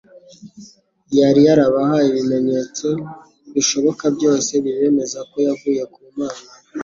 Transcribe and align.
Yari 1.19 1.41
yarabahaye 1.47 2.05
ibimenyetso 2.09 2.87
bishoboka 3.53 4.05
byose 4.15 4.51
bibemeza 4.63 5.19
ko 5.29 5.35
yavuye 5.47 5.83
ku 5.93 5.99
Mana; 6.15 6.43